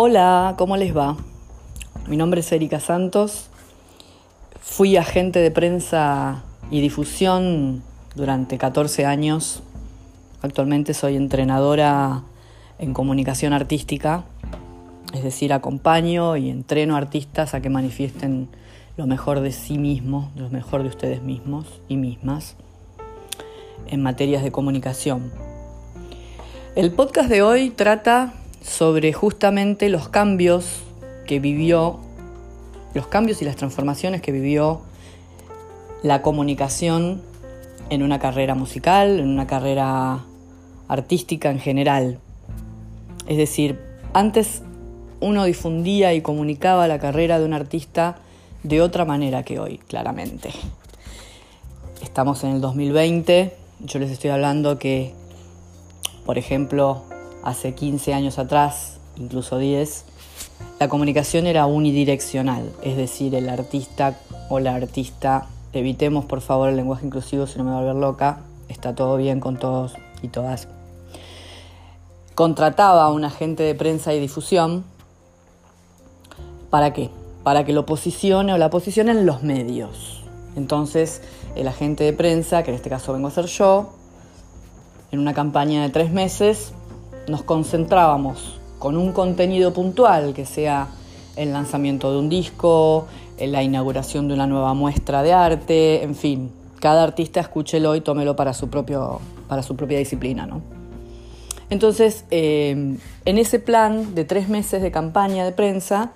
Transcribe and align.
Hola, 0.00 0.54
¿cómo 0.56 0.76
les 0.76 0.96
va? 0.96 1.16
Mi 2.06 2.16
nombre 2.16 2.38
es 2.38 2.52
Erika 2.52 2.78
Santos. 2.78 3.48
Fui 4.60 4.96
agente 4.96 5.40
de 5.40 5.50
prensa 5.50 6.44
y 6.70 6.80
difusión 6.80 7.82
durante 8.14 8.58
14 8.58 9.06
años. 9.06 9.60
Actualmente 10.40 10.94
soy 10.94 11.16
entrenadora 11.16 12.22
en 12.78 12.94
comunicación 12.94 13.52
artística, 13.52 14.22
es 15.14 15.24
decir, 15.24 15.52
acompaño 15.52 16.36
y 16.36 16.48
entreno 16.48 16.94
artistas 16.94 17.54
a 17.54 17.60
que 17.60 17.68
manifiesten 17.68 18.48
lo 18.96 19.08
mejor 19.08 19.40
de 19.40 19.50
sí 19.50 19.78
mismos, 19.78 20.30
lo 20.36 20.48
mejor 20.48 20.84
de 20.84 20.90
ustedes 20.90 21.22
mismos 21.22 21.80
y 21.88 21.96
mismas 21.96 22.54
en 23.88 24.00
materias 24.04 24.44
de 24.44 24.52
comunicación. 24.52 25.32
El 26.76 26.92
podcast 26.92 27.28
de 27.28 27.42
hoy 27.42 27.70
trata 27.70 28.32
sobre 28.68 29.12
justamente 29.12 29.88
los 29.88 30.08
cambios 30.08 30.82
que 31.26 31.40
vivió, 31.40 31.98
los 32.94 33.06
cambios 33.06 33.42
y 33.42 33.44
las 33.44 33.56
transformaciones 33.56 34.20
que 34.20 34.32
vivió 34.32 34.82
la 36.02 36.22
comunicación 36.22 37.22
en 37.90 38.02
una 38.02 38.18
carrera 38.18 38.54
musical, 38.54 39.18
en 39.18 39.28
una 39.28 39.46
carrera 39.46 40.24
artística 40.86 41.50
en 41.50 41.58
general. 41.58 42.18
Es 43.26 43.36
decir, 43.36 43.80
antes 44.12 44.62
uno 45.20 45.44
difundía 45.44 46.14
y 46.14 46.20
comunicaba 46.20 46.86
la 46.86 46.98
carrera 46.98 47.38
de 47.38 47.44
un 47.44 47.54
artista 47.54 48.16
de 48.62 48.80
otra 48.82 49.04
manera 49.04 49.42
que 49.42 49.58
hoy, 49.58 49.78
claramente. 49.78 50.50
Estamos 52.02 52.44
en 52.44 52.50
el 52.50 52.60
2020, 52.60 53.56
yo 53.80 53.98
les 53.98 54.10
estoy 54.10 54.30
hablando 54.30 54.78
que, 54.78 55.12
por 56.24 56.38
ejemplo, 56.38 57.02
hace 57.48 57.74
15 57.74 58.12
años 58.12 58.38
atrás, 58.38 58.98
incluso 59.16 59.58
10, 59.58 60.04
la 60.78 60.88
comunicación 60.88 61.46
era 61.46 61.66
unidireccional, 61.66 62.70
es 62.82 62.96
decir, 62.96 63.34
el 63.34 63.48
artista 63.48 64.18
o 64.50 64.60
la 64.60 64.74
artista, 64.74 65.46
evitemos 65.72 66.26
por 66.26 66.42
favor 66.42 66.68
el 66.68 66.76
lenguaje 66.76 67.06
inclusivo 67.06 67.46
si 67.46 67.58
no 67.58 67.64
me 67.64 67.70
va 67.70 67.78
a 67.78 67.80
volver 67.80 67.96
loca, 67.96 68.40
está 68.68 68.94
todo 68.94 69.16
bien 69.16 69.40
con 69.40 69.56
todos 69.56 69.94
y 70.22 70.28
todas. 70.28 70.68
Contrataba 72.34 73.04
a 73.04 73.10
un 73.10 73.24
agente 73.24 73.62
de 73.62 73.74
prensa 73.74 74.12
y 74.12 74.20
difusión, 74.20 74.84
¿para 76.68 76.92
qué? 76.92 77.10
Para 77.42 77.64
que 77.64 77.72
lo 77.72 77.86
posicione 77.86 78.52
o 78.52 78.58
la 78.58 78.68
posicione 78.68 79.12
en 79.12 79.24
los 79.24 79.42
medios. 79.42 80.22
Entonces, 80.54 81.22
el 81.56 81.66
agente 81.66 82.04
de 82.04 82.12
prensa, 82.12 82.62
que 82.62 82.70
en 82.70 82.76
este 82.76 82.90
caso 82.90 83.14
vengo 83.14 83.28
a 83.28 83.30
ser 83.30 83.46
yo, 83.46 83.94
en 85.10 85.18
una 85.18 85.32
campaña 85.32 85.82
de 85.82 85.88
tres 85.88 86.12
meses, 86.12 86.72
nos 87.28 87.42
concentrábamos 87.42 88.58
con 88.78 88.96
un 88.96 89.12
contenido 89.12 89.72
puntual, 89.72 90.34
que 90.34 90.46
sea 90.46 90.88
el 91.36 91.52
lanzamiento 91.52 92.12
de 92.12 92.18
un 92.18 92.28
disco, 92.28 93.06
la 93.38 93.62
inauguración 93.62 94.28
de 94.28 94.34
una 94.34 94.46
nueva 94.46 94.74
muestra 94.74 95.22
de 95.22 95.32
arte, 95.32 96.02
en 96.02 96.14
fin, 96.14 96.50
cada 96.80 97.02
artista 97.02 97.40
escúchelo 97.40 97.94
y 97.94 98.00
tómelo 98.00 98.36
para 98.36 98.52
su, 98.52 98.68
propio, 98.68 99.20
para 99.48 99.62
su 99.62 99.76
propia 99.76 99.98
disciplina. 99.98 100.46
¿no? 100.46 100.62
Entonces, 101.70 102.24
eh, 102.30 102.96
en 103.24 103.38
ese 103.38 103.58
plan 103.58 104.14
de 104.14 104.24
tres 104.24 104.48
meses 104.48 104.82
de 104.82 104.90
campaña 104.90 105.44
de 105.44 105.52
prensa, 105.52 106.12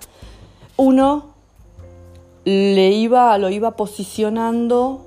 uno 0.77 1.33
le 2.45 2.91
iba, 2.91 3.37
lo 3.37 3.49
iba 3.49 3.71
posicionando 3.71 5.05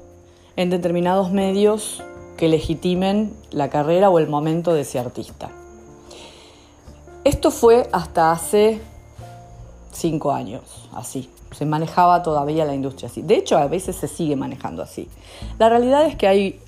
en 0.57 0.71
determinados 0.71 1.33
medios 1.33 2.03
que 2.37 2.49
legitimen 2.49 3.33
la 3.51 3.69
carrera 3.69 4.09
o 4.11 4.19
el 4.19 4.29
momento 4.29 4.73
de 4.73 4.83
ese 4.83 4.99
artista. 4.99 5.51
Esto 7.27 7.51
fue 7.51 7.89
hasta 7.91 8.31
hace 8.31 8.81
cinco 9.91 10.31
años, 10.31 10.89
así. 10.95 11.29
Se 11.51 11.67
manejaba 11.67 12.23
todavía 12.23 12.65
la 12.65 12.73
industria 12.73 13.09
así. 13.09 13.21
De 13.21 13.35
hecho, 13.35 13.59
a 13.59 13.67
veces 13.67 13.97
se 13.97 14.07
sigue 14.07 14.37
manejando 14.37 14.81
así. 14.81 15.09
La 15.59 15.69
realidad 15.69 16.07
es 16.07 16.15
que 16.15 16.29
hay, 16.29 16.61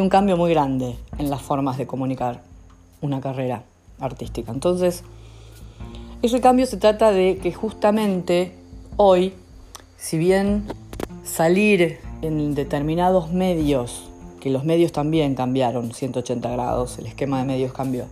un 0.00 0.08
cambio 0.08 0.36
muy 0.36 0.50
grande 0.50 0.96
en 1.18 1.30
las 1.30 1.40
formas 1.40 1.78
de 1.78 1.86
comunicar 1.86 2.42
una 3.00 3.20
carrera 3.20 3.62
artística. 4.00 4.50
Entonces, 4.50 5.04
ese 6.20 6.40
cambio 6.40 6.66
se 6.66 6.78
trata 6.78 7.12
de 7.12 7.38
que 7.38 7.52
justamente 7.52 8.58
hoy, 8.96 9.34
si 9.96 10.18
bien 10.18 10.66
salir 11.22 12.00
en 12.22 12.56
determinados 12.56 13.30
medios, 13.30 14.08
que 14.40 14.50
los 14.50 14.64
medios 14.64 14.90
también 14.90 15.36
cambiaron 15.36 15.94
180 15.94 16.50
grados, 16.50 16.98
el 16.98 17.06
esquema 17.06 17.38
de 17.38 17.44
medios 17.44 17.72
cambió, 17.72 18.06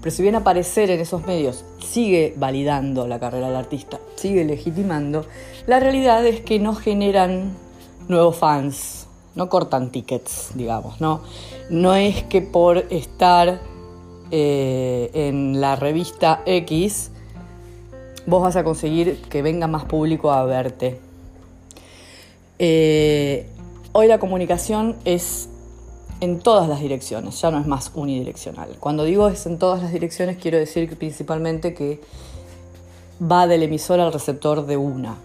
pero 0.00 0.14
si 0.14 0.22
bien 0.22 0.34
aparecer 0.34 0.90
en 0.90 1.00
esos 1.00 1.26
medios 1.26 1.64
sigue 1.84 2.34
validando 2.36 3.06
la 3.06 3.18
carrera 3.18 3.48
del 3.48 3.56
artista, 3.56 3.98
sigue 4.16 4.44
legitimando, 4.44 5.26
la 5.66 5.80
realidad 5.80 6.24
es 6.26 6.40
que 6.40 6.58
no 6.58 6.74
generan 6.74 7.52
nuevos 8.08 8.36
fans, 8.36 9.06
no 9.34 9.48
cortan 9.48 9.90
tickets, 9.90 10.50
digamos, 10.54 11.00
¿no? 11.00 11.20
No 11.70 11.94
es 11.94 12.22
que 12.24 12.42
por 12.42 12.78
estar 12.90 13.60
eh, 14.30 15.10
en 15.14 15.60
la 15.60 15.76
revista 15.76 16.42
X 16.44 17.10
vos 18.26 18.42
vas 18.42 18.56
a 18.56 18.64
conseguir 18.64 19.22
que 19.30 19.40
venga 19.40 19.66
más 19.66 19.84
público 19.84 20.30
a 20.30 20.44
verte. 20.44 21.00
Eh, 22.58 23.48
hoy 23.92 24.06
la 24.06 24.18
comunicación 24.18 24.96
es 25.04 25.48
en 26.20 26.40
todas 26.40 26.68
las 26.68 26.80
direcciones, 26.80 27.40
ya 27.40 27.50
no 27.50 27.60
es 27.60 27.66
más 27.66 27.92
unidireccional. 27.94 28.76
Cuando 28.80 29.04
digo 29.04 29.28
es 29.28 29.46
en 29.46 29.58
todas 29.58 29.82
las 29.82 29.92
direcciones, 29.92 30.38
quiero 30.38 30.58
decir 30.58 30.96
principalmente 30.96 31.74
que 31.74 32.00
va 33.20 33.46
del 33.46 33.62
emisor 33.62 34.00
al 34.00 34.12
receptor 34.12 34.66
de 34.66 34.76
una. 34.76 35.16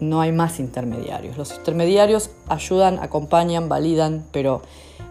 No 0.00 0.20
hay 0.20 0.32
más 0.32 0.60
intermediarios. 0.60 1.36
Los 1.36 1.54
intermediarios 1.54 2.30
ayudan, 2.48 2.98
acompañan, 3.00 3.68
validan, 3.68 4.24
pero 4.32 4.62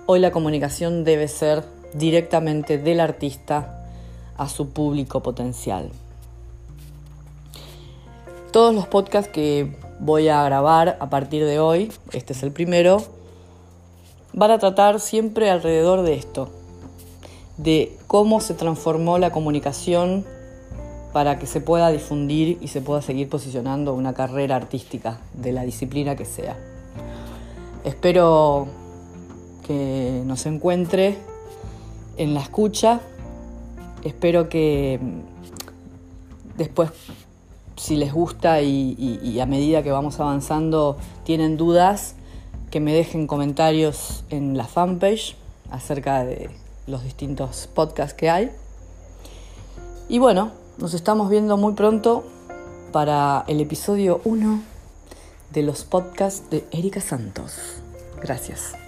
hoy 0.05 0.19
la 0.19 0.31
comunicación 0.31 1.03
debe 1.03 1.27
ser 1.27 1.63
directamente 1.93 2.77
del 2.77 2.99
artista 2.99 3.85
a 4.37 4.47
su 4.47 4.69
público 4.69 5.21
potencial. 5.21 5.89
Todos 8.51 8.73
los 8.73 8.87
podcasts 8.87 9.29
que 9.31 9.75
voy 9.99 10.29
a 10.29 10.43
grabar 10.43 10.97
a 10.99 11.09
partir 11.09 11.45
de 11.45 11.59
hoy, 11.59 11.91
este 12.13 12.33
es 12.33 12.43
el 12.43 12.51
primero, 12.51 13.03
van 14.37 14.51
a 14.51 14.59
tratar 14.59 14.99
siempre 14.99 15.49
alrededor 15.49 16.03
de 16.03 16.13
esto, 16.13 16.49
de 17.57 17.97
cómo 18.05 18.39
se 18.39 18.53
transformó 18.53 19.17
la 19.17 19.31
comunicación 19.31 20.25
para 21.11 21.39
que 21.39 21.47
se 21.47 21.59
pueda 21.59 21.89
difundir 21.89 22.59
y 22.61 22.67
se 22.67 22.79
pueda 22.81 23.01
seguir 23.01 23.29
posicionando 23.29 23.95
una 23.95 24.13
carrera 24.13 24.55
artística 24.55 25.19
de 25.33 25.53
la 25.53 25.63
disciplina 25.63 26.15
que 26.15 26.25
sea. 26.25 26.55
Espero 27.83 28.67
que 29.65 30.21
nos 30.23 30.45
encuentre 30.45 31.17
en 32.17 32.35
la 32.35 32.41
escucha, 32.41 33.01
espero 34.03 34.49
que 34.49 34.99
después 36.57 36.91
si 37.75 37.95
les 37.95 38.13
gusta 38.13 38.61
y, 38.61 39.39
a 39.39 39.47
medida 39.47 39.81
que 39.81 39.89
vamos 39.91 40.19
avanzando 40.19 40.97
tienen 41.23 41.57
dudas, 41.57 42.16
que 42.71 42.79
me 42.79 42.93
dejen 42.93 43.27
comentarios 43.27 44.23
en 44.29 44.57
la 44.57 44.65
fanpage 44.65 45.35
acerca 45.71 46.23
de 46.23 46.49
los 46.85 47.03
distintos 47.03 47.69
podcasts 47.73 48.13
que 48.13 48.29
hay. 48.29 48.51
Y 50.09 50.19
bueno, 50.19 50.51
nos 50.77 50.93
estamos 50.93 51.29
viendo 51.29 51.57
muy 51.57 51.73
pronto 51.73 52.23
para 52.91 53.43
el 53.47 53.59
episodio 53.61 54.21
1 54.23 54.61
de 55.51 55.63
los 55.63 55.83
podcasts 55.83 56.49
de 56.49 56.65
Erika 56.71 57.01
Santos. 57.01 57.81
Gracias. 58.21 58.86